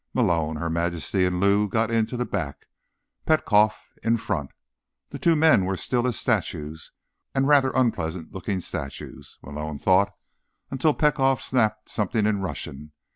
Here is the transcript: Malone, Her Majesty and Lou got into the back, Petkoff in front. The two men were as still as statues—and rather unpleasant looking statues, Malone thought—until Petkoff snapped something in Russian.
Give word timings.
Malone, 0.15 0.55
Her 0.55 0.67
Majesty 0.71 1.25
and 1.25 1.39
Lou 1.39 1.69
got 1.69 1.91
into 1.91 2.17
the 2.17 2.25
back, 2.25 2.65
Petkoff 3.27 3.91
in 4.01 4.17
front. 4.17 4.49
The 5.09 5.19
two 5.19 5.35
men 5.35 5.63
were 5.63 5.73
as 5.75 5.83
still 5.83 6.07
as 6.07 6.17
statues—and 6.17 7.47
rather 7.47 7.69
unpleasant 7.75 8.31
looking 8.33 8.61
statues, 8.61 9.37
Malone 9.43 9.77
thought—until 9.77 10.95
Petkoff 10.95 11.39
snapped 11.39 11.87
something 11.89 12.25
in 12.25 12.41
Russian. 12.41 12.93